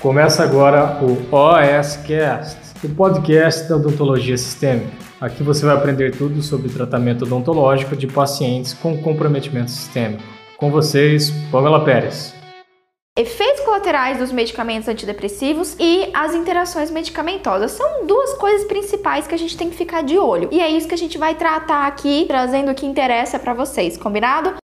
[0.00, 4.90] Começa agora o OSCast, o podcast da odontologia sistêmica.
[5.20, 10.22] Aqui você vai aprender tudo sobre tratamento odontológico de pacientes com comprometimento sistêmico.
[10.56, 12.34] Com vocês, Pamela Pérez.
[13.14, 19.38] Efeitos colaterais dos medicamentos antidepressivos e as interações medicamentosas são duas coisas principais que a
[19.38, 20.48] gente tem que ficar de olho.
[20.50, 23.98] E é isso que a gente vai tratar aqui, trazendo o que interessa para vocês,
[23.98, 24.59] combinado?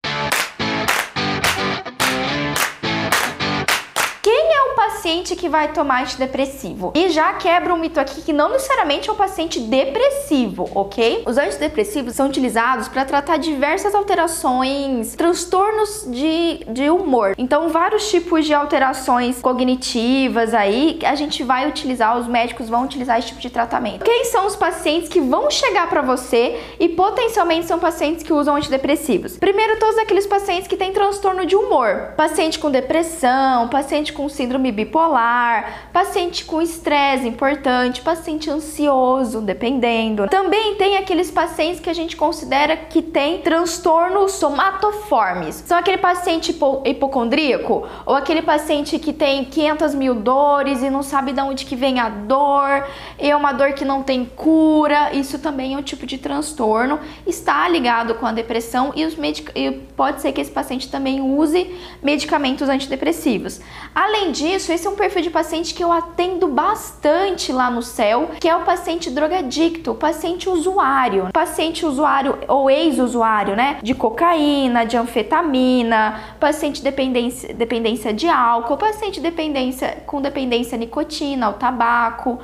[5.12, 6.94] Paciente que vai tomar antidepressivo.
[6.96, 11.24] E já quebra um mito aqui que não necessariamente é um paciente depressivo, ok?
[11.26, 17.36] Os antidepressivos são utilizados para tratar diversas alterações, transtornos de, de humor.
[17.38, 23.20] Então, vários tipos de alterações cognitivas aí, a gente vai utilizar, os médicos vão utilizar
[23.20, 24.06] esse tipo de tratamento.
[24.06, 28.56] Quem são os pacientes que vão chegar para você e potencialmente são pacientes que usam
[28.56, 29.36] antidepressivos?
[29.36, 32.14] Primeiro, todos aqueles pacientes que têm transtorno de humor.
[32.16, 40.28] Paciente com depressão, paciente com síndrome bipolar bipolar, paciente com estresse importante, paciente ansioso, dependendo.
[40.28, 45.64] Também tem aqueles pacientes que a gente considera que tem transtornos somatoformes.
[45.66, 51.02] São aquele paciente hipo hipocondríaco ou aquele paciente que tem 500 mil dores e não
[51.02, 52.86] sabe de onde que vem a dor,
[53.18, 55.14] é uma dor que não tem cura.
[55.14, 59.16] Isso também é um tipo de transtorno, está ligado com a depressão e, os
[59.56, 63.62] e pode ser que esse paciente também use medicamentos antidepressivos.
[63.94, 68.32] Além disso, esse é um perfil de paciente que eu atendo bastante lá no céu,
[68.40, 71.30] que é o paciente drogadicto, o paciente usuário.
[71.34, 73.80] Paciente usuário ou ex-usuário, né?
[73.82, 81.54] De cocaína, de anfetamina, paciente dependência, dependência de álcool, paciente dependência com dependência nicotina, ao
[81.54, 82.42] tabaco.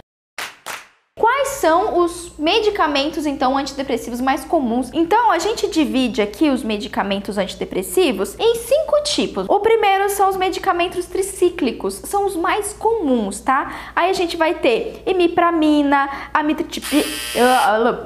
[1.59, 4.91] São os medicamentos então antidepressivos mais comuns?
[4.93, 9.47] Então a gente divide aqui os medicamentos antidepressivos em cinco tipos.
[9.49, 13.91] O primeiro são os medicamentos tricíclicos, são os mais comuns, tá?
[13.95, 17.07] Aí a gente vai ter imipramina, amitriptilina,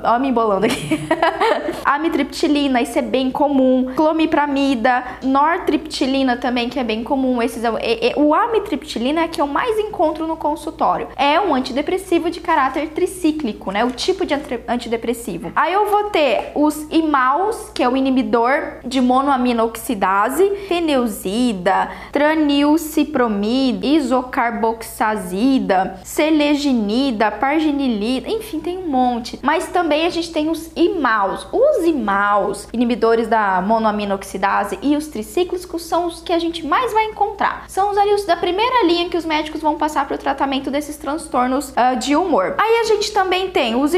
[0.05, 0.99] ó, me embolando aqui.
[1.83, 3.91] amitriptilina, isso é bem comum.
[3.97, 7.41] Clomipramida, nortriptilina também que é bem comum.
[7.41, 7.67] Esses é,
[8.11, 11.09] é, o amitriptilina é que eu mais encontro no consultório.
[11.17, 13.40] É um antidepressivo de caráter tricíclico,
[13.71, 13.85] né?
[13.85, 14.33] O tipo de
[14.67, 15.51] antidepressivo.
[15.55, 25.99] Aí eu vou ter os imaus, que é o inibidor de monoaminoxidase, feneuzida, tranilcipromida, isocarboxazida,
[26.03, 29.39] seleginida, parginilida, enfim, tem um monte.
[29.41, 31.47] Mas também a gente tem os imaus.
[31.51, 37.05] Os imaus, inibidores da monoaminoxidase e os tricíclicos são os que a gente mais vai
[37.05, 37.65] encontrar.
[37.67, 40.69] São os ali os da primeira linha que os médicos vão passar para o tratamento
[40.69, 42.55] desses transtornos uh, de humor.
[42.57, 43.93] Aí a gente também tem os,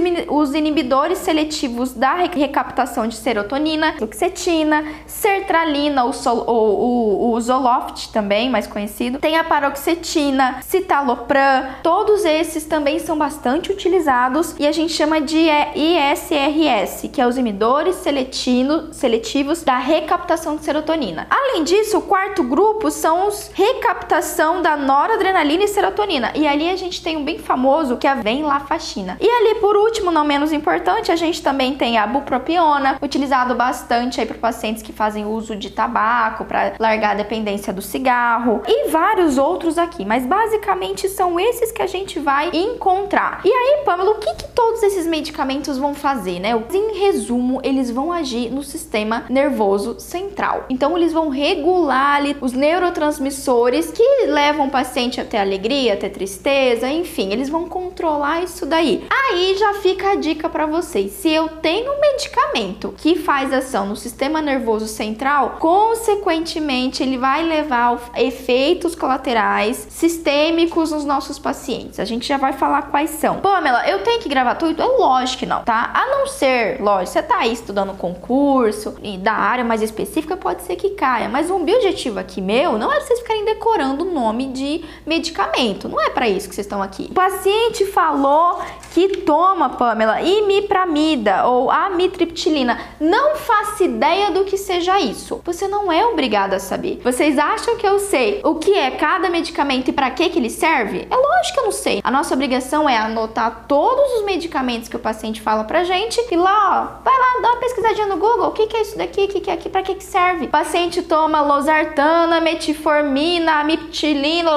[0.54, 9.20] inibidores seletivos da recaptação de serotonina, fluoxetina, sertralina, o, sol, o, Zoloft também, mais conhecido.
[9.20, 11.68] Tem a paroxetina, citalopram.
[11.82, 17.38] Todos esses também são bastante utilizados e a gente chama de ISRS, que é os
[17.38, 21.28] inibidores seletino, seletivos da recaptação de serotonina.
[21.30, 26.32] Além disso, o quarto grupo são os recaptação da noradrenalina e serotonina.
[26.36, 29.18] E ali a gente tem um bem famoso que é a venlafaxina.
[29.24, 34.20] E ali, por último, não menos importante, a gente também tem a bupropiona, utilizado bastante
[34.20, 38.90] aí para pacientes que fazem uso de tabaco, para largar a dependência do cigarro e
[38.90, 43.40] vários outros aqui, mas basicamente são esses que a gente vai encontrar.
[43.46, 46.52] E aí, Pamela, o que, que todos esses medicamentos vão fazer, né?
[46.74, 50.66] Em resumo, eles vão agir no sistema nervoso central.
[50.70, 56.90] Então, eles vão regular ali, os neurotransmissores que levam o paciente até alegria, até tristeza,
[56.90, 59.08] enfim, eles vão controlar isso daí.
[59.16, 61.12] Aí já fica a dica para vocês.
[61.12, 67.44] Se eu tenho um medicamento que faz ação no sistema nervoso central, consequentemente ele vai
[67.44, 72.00] levar efeitos colaterais sistêmicos nos nossos pacientes.
[72.00, 73.40] A gente já vai falar quais são.
[73.40, 74.82] Pamela, eu tenho que gravar tudo?
[74.82, 75.92] É lógico que não, tá?
[75.94, 80.64] A não ser, lógico, você tá aí estudando concurso e da área mais específica, pode
[80.64, 81.30] ser que caia.
[81.30, 85.88] Mas um objetivo aqui meu não é vocês ficarem decorando o nome de medicamento.
[85.88, 87.08] Não é para isso que vocês estão aqui.
[87.12, 88.60] O paciente falou
[88.92, 92.80] que toma, Pamela, imipramida ou amitriptilina.
[93.00, 95.42] Não faço ideia do que seja isso.
[95.44, 97.02] Você não é obrigado a saber.
[97.04, 100.50] Vocês acham que eu sei o que é cada medicamento e para que que ele
[100.50, 101.08] serve?
[101.10, 102.02] É lógico que eu não sei.
[102.04, 106.36] A nossa obrigação é anotar todos os medicamentos que o paciente fala pra gente e
[106.36, 108.48] lá, ó, vai lá, dá uma pesquisadinha no Google.
[108.48, 109.26] O que que é isso daqui?
[109.26, 109.70] O que que é aqui?
[109.70, 110.46] Para que que serve?
[110.46, 114.52] O paciente toma losartana, metformina, amiptilina,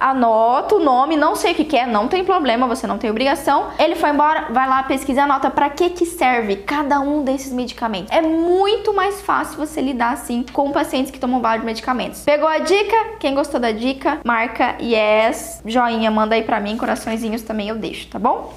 [0.00, 3.10] anota o nome, não sei o que que é, não tem problema, você não tem
[3.10, 7.22] obrigação Então, ele foi embora, vai lá, pesquisa, anota para que que serve cada um
[7.22, 8.10] desses medicamentos.
[8.10, 12.22] É muito mais fácil você lidar assim com pacientes que tomam vários medicamentos.
[12.24, 12.96] Pegou a dica?
[13.20, 18.08] Quem gostou da dica, marca yes, joinha, manda aí para mim, coraçõezinhos também eu deixo,
[18.08, 18.54] tá bom?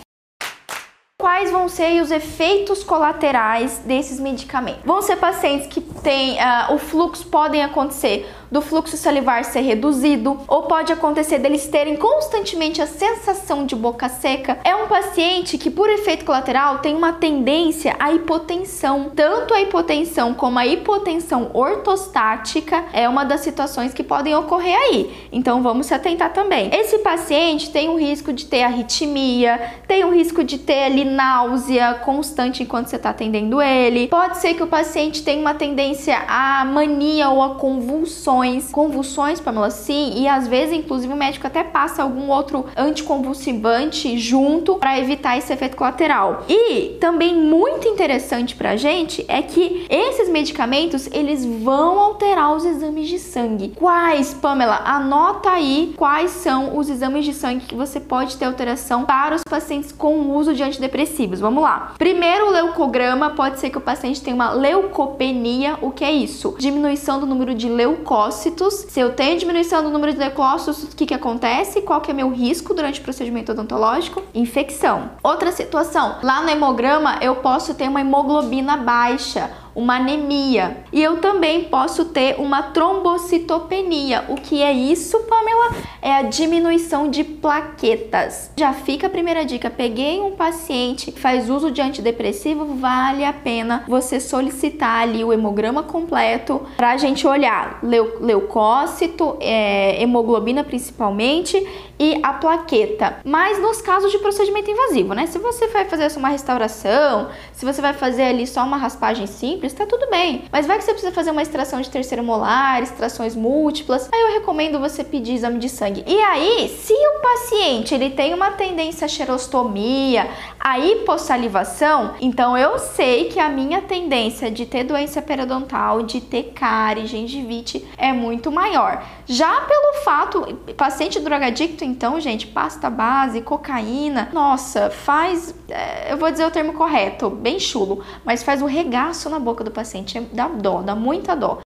[1.17, 4.83] quais vão ser os efeitos colaterais desses medicamentos.
[4.85, 10.39] Vão ser pacientes que têm uh, o fluxo podem acontecer do fluxo salivar ser reduzido,
[10.47, 14.57] ou pode acontecer deles terem constantemente a sensação de boca seca.
[14.63, 19.11] É um paciente que, por efeito colateral, tem uma tendência à hipotensão.
[19.13, 25.27] Tanto a hipotensão como a hipotensão ortostática é uma das situações que podem ocorrer aí.
[25.33, 26.69] Então vamos se atentar também.
[26.73, 31.95] Esse paciente tem o risco de ter arritmia, tem o risco de ter ali náusea
[32.05, 34.07] constante enquanto você está atendendo ele.
[34.07, 39.39] Pode ser que o paciente tenha uma tendência à mania ou a convulsões convulsões, convulsões,
[39.39, 44.99] Pamela, sim, e às vezes, inclusive, o médico até passa algum outro anticonvulsivante junto para
[44.99, 46.43] evitar esse efeito colateral.
[46.47, 53.07] E também muito interessante pra gente é que esses medicamentos, eles vão alterar os exames
[53.07, 53.73] de sangue.
[53.75, 54.81] Quais, Pamela?
[54.85, 59.43] Anota aí quais são os exames de sangue que você pode ter alteração para os
[59.43, 61.39] pacientes com uso de antidepressivos.
[61.39, 61.93] Vamos lá.
[61.97, 65.77] Primeiro, o leucograma pode ser que o paciente tenha uma leucopenia.
[65.81, 66.55] O que é isso?
[66.57, 68.73] Diminuição do número de leucócitos leucócitos.
[68.89, 71.81] Se eu tenho diminuição do número de leucócitos, o que, que acontece?
[71.81, 74.23] Qual que é meu risco durante o procedimento odontológico?
[74.33, 75.11] Infecção.
[75.23, 80.77] Outra situação, lá no hemograma eu posso ter uma hemoglobina baixa uma anemia.
[80.91, 84.25] E eu também posso ter uma trombocitopenia.
[84.29, 85.75] O que é isso, Pamela?
[86.01, 88.51] É a diminuição de plaquetas.
[88.57, 93.33] Já fica a primeira dica: peguei um paciente que faz uso de antidepressivo, vale a
[93.33, 100.63] pena você solicitar ali o hemograma completo para a gente olhar leu leucócito, é, hemoglobina
[100.63, 101.55] principalmente
[101.99, 103.17] e a plaqueta.
[103.23, 105.25] Mas nos casos de procedimento invasivo, né?
[105.25, 109.64] Se você vai fazer uma restauração, se você vai fazer ali só uma raspagem simples,
[109.73, 110.45] tá tudo bem.
[110.51, 114.33] Mas vai que você precisa fazer uma extração de terceiro molar, extrações múltiplas, aí eu
[114.33, 116.03] recomendo você pedir exame de sangue.
[116.05, 120.29] E aí, se o paciente ele tem uma tendência à xerostomia,
[120.59, 126.51] a hipossalivação, então eu sei que a minha tendência de ter doença periodontal, de ter
[126.53, 129.03] cárie, gengivite é muito maior.
[129.25, 136.29] Já pelo fato, paciente drogadicto, então, gente, pasta base, cocaína, nossa, faz, é, eu vou
[136.31, 140.47] dizer o termo correto, bem chulo, mas faz um regaço na boca do paciente, dá
[140.47, 141.59] dó, dá muita dó.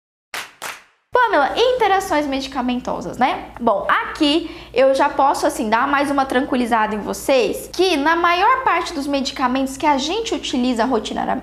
[1.10, 3.46] Pamela, interações medicamentosas, né?
[3.60, 8.62] Bom, aqui eu já posso assim dar mais uma tranquilizada em vocês que na maior
[8.62, 10.84] parte dos medicamentos que a gente utiliza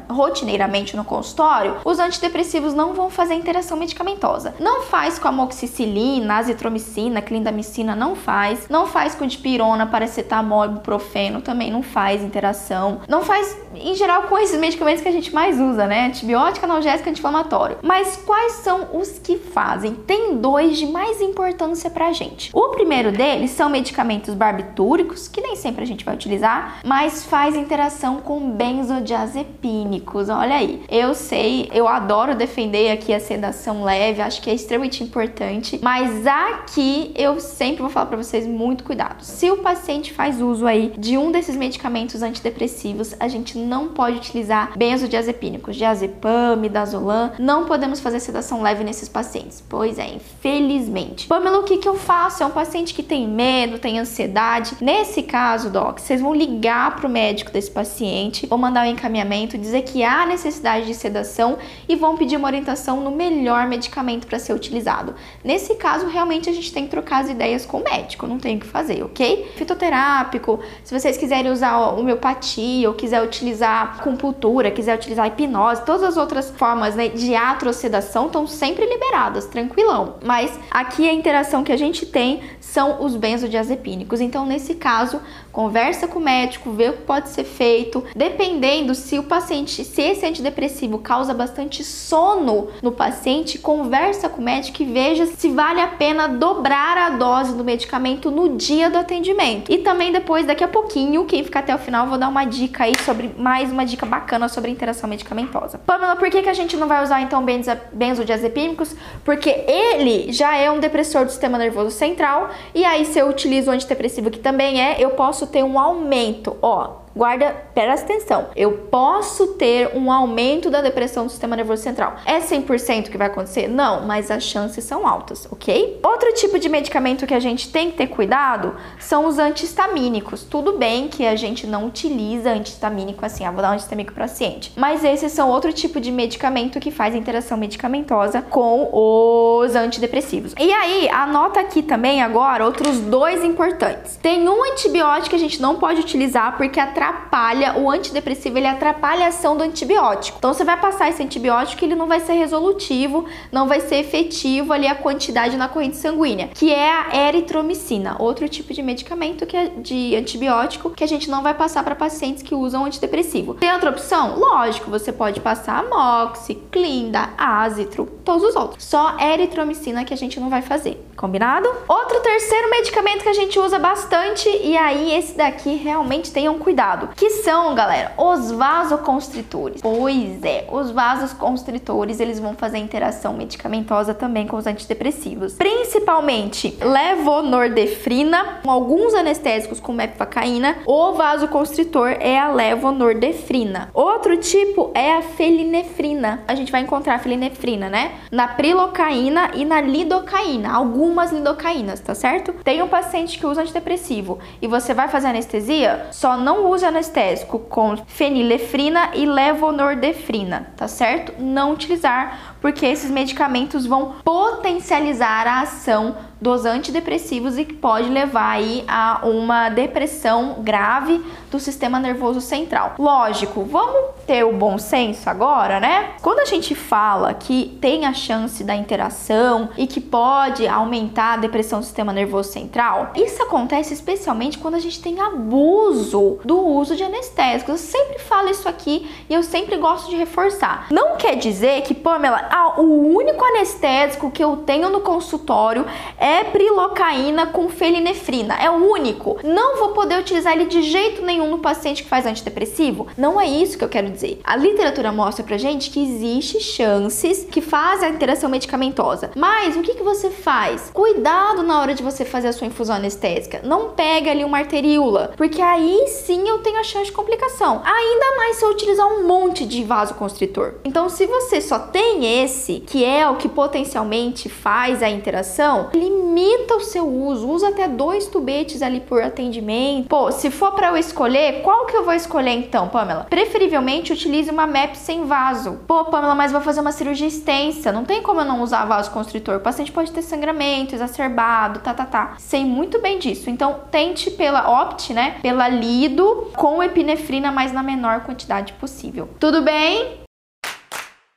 [0.09, 4.55] rotineiramente no consultório, os antidepressivos não vão fazer interação medicamentosa.
[4.59, 8.69] Não faz com amoxicilina, azitromicina, clindamicina, não faz.
[8.69, 13.01] Não faz com dipirona, paracetamol, ibuprofeno, também não faz interação.
[13.07, 16.07] Não faz, em geral, com esses medicamentos que a gente mais usa, né?
[16.07, 17.77] Antibiótico, analgésico, anti-inflamatório.
[17.81, 19.95] Mas quais são os que fazem?
[20.05, 22.49] tem dois de mais importância pra gente.
[22.53, 27.55] O primeiro deles são medicamentos barbitúricos, que nem sempre a gente vai utilizar, mas faz
[27.55, 30.29] interação com benzodiazepínicos.
[30.29, 35.03] Olha aí, eu sei, eu adoro defender aqui a sedação leve, acho que é extremamente
[35.03, 39.21] importante, mas aqui eu sempre vou falar para vocês muito cuidado.
[39.21, 44.17] Se o paciente faz uso aí de um desses medicamentos antidepressivos, a gente não pode
[44.17, 49.63] utilizar benzodiazepínicos, diazepam, midazolam, não podemos fazer sedação leve nesses pacientes.
[49.67, 51.27] Pois é, infelizmente.
[51.27, 52.43] Pamela, o que, que eu faço?
[52.43, 54.77] É um paciente que tem medo, tem ansiedade.
[54.81, 59.57] Nesse caso, Doc, vocês vão ligar para o médico desse paciente, vão mandar um encaminhamento,
[59.57, 64.39] dizer que há necessidade de sedação e vão pedir uma orientação no melhor medicamento para
[64.39, 65.15] ser utilizado.
[65.43, 68.57] Nesse caso, realmente a gente tem que trocar as ideias com o médico, não tem
[68.57, 69.51] o que fazer, ok?
[69.55, 76.17] Fitoterápico, se vocês quiserem usar homeopatia ou quiser utilizar acupuntura, quiser utilizar hipnose, todas as
[76.17, 80.15] outras formas né, de atrocedação estão sempre liberadas tranquilão.
[80.23, 84.21] Mas aqui a interação que a gente tem são os benzodiazepínicos.
[84.21, 85.21] Então, nesse caso,
[85.51, 88.03] conversa com o médico, vê o que pode ser feito.
[88.15, 94.43] Dependendo se o paciente, se esse antidepressivo causa bastante sono no paciente, conversa com o
[94.43, 98.97] médico e veja se vale a pena dobrar a dose do medicamento no dia do
[98.97, 99.71] atendimento.
[99.71, 102.83] E também depois, daqui a pouquinho, quem ficar até o final, vou dar uma dica
[102.83, 105.77] aí sobre mais uma dica bacana sobre interação medicamentosa.
[105.77, 107.45] Pamela, por que, que a gente não vai usar então
[107.93, 108.95] benzodiazepínicos?
[109.23, 113.69] Porque ele já é um depressor do sistema nervoso central, e aí se eu utilizo
[113.69, 118.47] o antidepressivo que também é, eu posso ter um aumento, ó, Guarda, presta atenção.
[118.55, 122.15] Eu posso ter um aumento da depressão do sistema nervoso central.
[122.25, 123.67] É 100% que vai acontecer?
[123.67, 125.99] Não, mas as chances são altas, ok?
[126.03, 130.43] Outro tipo de medicamento que a gente tem que ter cuidado são os antihistamínicos.
[130.43, 134.25] Tudo bem que a gente não utiliza antihistamínico assim, ah, vou dar um antihistamínico para
[134.25, 140.53] paciente, mas esses são outro tipo de medicamento que faz interação medicamentosa com os antidepressivos.
[140.59, 144.17] E aí, anota aqui também agora outros dois importantes.
[144.17, 149.25] Tem um antibiótico que a gente não pode utilizar porque atrapalha o antidepressivo, ele atrapalha
[149.25, 150.37] a ação do antibiótico.
[150.37, 154.73] Então você vai passar esse antibiótico ele não vai ser resolutivo, não vai ser efetivo
[154.73, 159.55] ali a quantidade na corrente sanguínea, que é a eritromicina, outro tipo de medicamento que
[159.55, 163.55] é de antibiótico que a gente não vai passar para pacientes que usam antidepressivo.
[163.55, 164.37] Tem outra opção?
[164.37, 168.83] Lógico, você pode passar amoxi, clinda, azitro, todos os outros.
[168.83, 171.03] Só eritromicina que a gente não vai fazer.
[171.15, 171.69] Combinado?
[171.87, 176.94] Outro terceiro medicamento que a gente usa bastante, e aí esse daqui realmente tenham cuidado,
[177.15, 179.81] que são, galera, os vasoconstritores.
[179.81, 185.53] Pois é, os vasoconstritores, eles vão fazer interação medicamentosa também com os antidepressivos.
[185.53, 190.77] Principalmente levonordefrina, com alguns anestésicos com mepfacaína.
[190.85, 193.89] O vasoconstritor é a levonordefrina.
[193.93, 196.43] Outro tipo é a felinefrina.
[196.47, 198.13] A gente vai encontrar a felinefrina, né?
[198.31, 200.71] Na prilocaína e na lidocaína.
[200.71, 202.53] Algumas lidocaínas, tá certo?
[202.63, 207.97] Tem um paciente que usa antidepressivo e você vai fazer anestesia, só não anestésico com
[207.97, 211.33] fenilefrina e levonordefrina, tá certo?
[211.39, 218.51] Não utilizar, porque esses medicamentos vão potencializar a ação dos antidepressivos e que pode levar
[218.51, 222.95] aí a uma depressão grave do sistema nervoso central.
[222.99, 226.13] Lógico, vamos ter o bom senso agora, né?
[226.21, 231.37] Quando a gente fala que tem a chance da interação e que pode aumentar a
[231.37, 236.95] depressão do sistema nervoso central, isso acontece especialmente quando a gente tem abuso do uso
[236.95, 237.69] de anestésicos.
[237.69, 240.87] Eu sempre falo isso aqui e eu sempre gosto de reforçar.
[240.91, 245.85] Não quer dizer que, Pamela, ah, o único anestésico que eu tenho no consultório
[246.17, 248.55] é prilocaína com felinefrina.
[248.55, 249.37] É o único.
[249.43, 253.07] Não vou poder utilizar ele de jeito nenhum no paciente que faz antidepressivo.
[253.17, 254.39] Não é isso que eu quero dizer.
[254.43, 259.31] A literatura mostra pra gente que existe chances que fazem a interação medicamentosa.
[259.35, 260.89] Mas o que, que você faz?
[260.93, 263.61] Cuidado na hora de você fazer a sua infusão anestésica.
[263.63, 267.81] Não pega ali uma arteríola, porque aí sim eu tenho a chance de complicação.
[267.85, 270.75] Ainda mais se eu utilizar um monte de vasoconstritor.
[270.83, 276.75] Então, se você só tem esse, que é o que potencialmente faz a interação, limita
[276.75, 277.47] o seu uso.
[277.49, 280.07] Usa até dois tubetes ali por atendimento.
[280.07, 283.27] Pô, se for para eu escolher, qual que eu vou escolher então, Pamela?
[283.29, 285.79] Preferivelmente utilize uma MAP sem vaso.
[285.87, 287.91] Pô, Pamela, mas vou fazer uma cirurgia extensa.
[287.91, 289.57] Não tem como eu não usar vaso constritor.
[289.57, 292.33] O paciente pode ter sangramento exacerbado, tá, tá, tá.
[292.37, 293.49] Sei muito bem disso.
[293.49, 295.37] Então, tente pela Opt, né?
[295.41, 299.29] Pela Lido com epinefrina, mas na menor quantidade possível.
[299.39, 300.24] Tudo bem?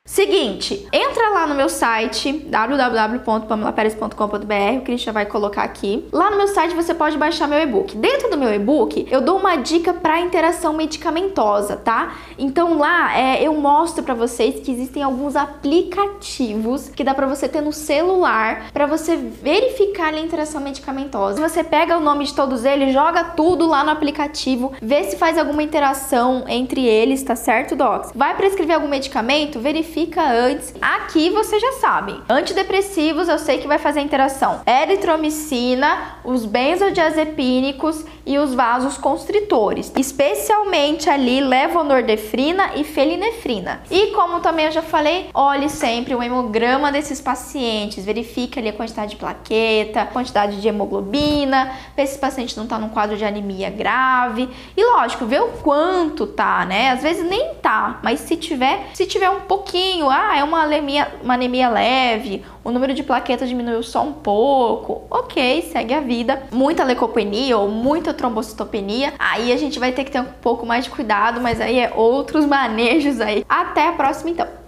[0.09, 6.09] Seguinte, entra lá no meu site www.pamelaperes.com.br, o Christian vai colocar aqui.
[6.11, 7.95] Lá no meu site você pode baixar meu e-book.
[7.95, 12.15] Dentro do meu e-book, eu dou uma dica para interação medicamentosa, tá?
[12.39, 17.47] Então lá é, eu mostro para vocês que existem alguns aplicativos que dá para você
[17.47, 21.47] ter no celular para você verificar a interação medicamentosa.
[21.47, 25.37] Você pega o nome de todos eles, joga tudo lá no aplicativo, vê se faz
[25.37, 28.13] alguma interação entre eles, tá certo, docs?
[28.15, 30.75] Vai prescrever algum medicamento, verifica antes.
[30.81, 32.21] Aqui você já sabe.
[32.29, 34.61] Antidepressivos eu sei que vai fazer interação.
[34.67, 43.81] Eritromicina, os benzodiazepínicos e os vasos constritores, especialmente ali levonordefrina e felinefrina.
[43.91, 48.73] E como também eu já falei, olhe sempre o hemograma desses pacientes, verifique ali a
[48.75, 53.25] quantidade de plaqueta, quantidade de hemoglobina, vê se esse paciente não tá num quadro de
[53.25, 54.49] anemia grave.
[54.77, 56.91] E lógico, vê o quanto tá, né?
[56.91, 60.63] Às vezes nem tá, mas se tiver, se tiver um pouquinho pouquinho, ah, é uma
[60.63, 66.01] anemia, uma anemia leve, o número de plaquetas diminuiu só um pouco, ok, segue a
[66.01, 66.43] vida.
[66.53, 70.85] Muita leucopenia ou muita trombocitopenia, aí a gente vai ter que ter um pouco mais
[70.85, 73.45] de cuidado, mas aí é outros manejos aí.
[73.49, 74.68] Até a próxima então.